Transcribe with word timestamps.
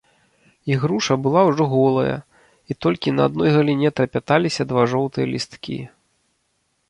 Ігруша 0.73 1.17
была 1.25 1.41
ўжо 1.49 1.63
голая, 1.73 2.15
і 2.73 2.77
толькі 2.87 3.13
на 3.17 3.23
адной 3.31 3.49
галіне 3.57 3.89
трапяталіся 3.99 4.67
два 4.71 4.83
жоўтыя 4.95 5.25
лісткі. 5.35 5.79